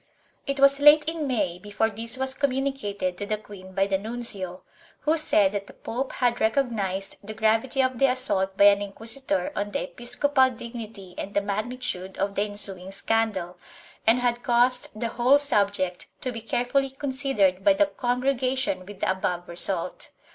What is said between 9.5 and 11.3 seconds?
on the episcopal dignity